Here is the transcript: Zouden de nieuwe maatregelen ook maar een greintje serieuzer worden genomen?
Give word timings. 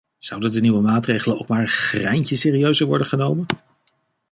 Zouden 0.17 0.51
de 0.51 0.59
nieuwe 0.61 0.81
maatregelen 0.81 1.39
ook 1.39 1.47
maar 1.47 1.61
een 1.61 1.67
greintje 1.67 2.35
serieuzer 2.35 2.87
worden 2.87 3.07
genomen? 3.07 3.45